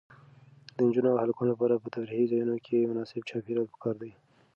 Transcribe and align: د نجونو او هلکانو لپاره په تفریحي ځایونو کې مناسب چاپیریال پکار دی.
د 0.75 0.77
نجونو 0.87 1.09
او 1.13 1.17
هلکانو 1.23 1.51
لپاره 1.53 1.81
په 1.83 1.87
تفریحي 1.95 2.25
ځایونو 2.31 2.55
کې 2.65 2.89
مناسب 2.91 3.21
چاپیریال 3.29 3.67
پکار 3.73 3.95
دی. 4.01 4.11